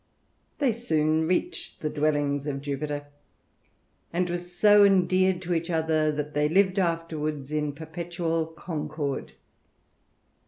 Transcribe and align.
They 0.57 0.71
soon 0.71 1.27
reached 1.27 1.81
the 1.81 1.89
dwellings 1.91 2.47
of 2.47 2.57
Jupit^, 2.61 3.05
and 4.11 4.29
were 4.31 4.37
so 4.39 4.83
endeared 4.83 5.43
to 5.43 5.53
each 5.53 5.69
other, 5.69 6.11
that 6.11 6.33
they 6.33 6.49
lived 6.49 6.79
after 6.79 7.19
wards 7.19 7.51
in 7.51 7.71
perpetual 7.73 8.47
concord. 8.47 9.33